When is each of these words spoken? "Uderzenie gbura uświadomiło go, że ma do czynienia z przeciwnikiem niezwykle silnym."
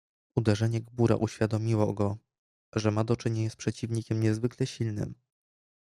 "Uderzenie 0.35 0.81
gbura 0.81 1.15
uświadomiło 1.15 1.93
go, 1.93 2.17
że 2.75 2.91
ma 2.91 3.03
do 3.03 3.15
czynienia 3.15 3.49
z 3.49 3.55
przeciwnikiem 3.55 4.19
niezwykle 4.19 4.67
silnym." 4.67 5.15